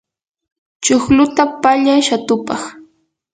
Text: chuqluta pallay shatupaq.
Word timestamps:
chuqluta 0.83 1.43
pallay 1.61 2.01
shatupaq. 2.07 2.61